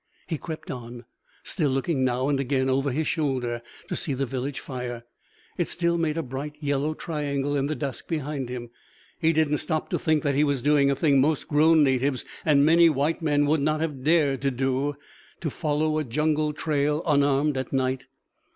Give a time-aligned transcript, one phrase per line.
[0.25, 1.05] He crept on,
[1.43, 5.03] still looking now and again over his shoulder to see the village fire.
[5.59, 8.71] It still made a bright yellow triangle in the dusk behind him.
[9.19, 12.65] He didn't stop to think that he was doing a thing most grown natives and
[12.65, 14.95] many white men would not have dared to do
[15.39, 18.07] to follow a jungle trail unarmed at night.